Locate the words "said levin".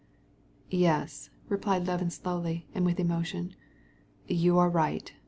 1.63-2.09